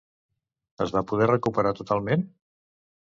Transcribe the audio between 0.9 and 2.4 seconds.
va poder recuperar totalment?